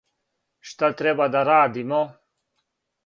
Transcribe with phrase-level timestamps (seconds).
[0.69, 2.03] Шта треба да радимо?